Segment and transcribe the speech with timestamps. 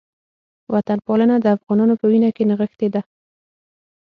[0.73, 3.01] وطنپالنه د افغانانو په وینه کې نغښتې ده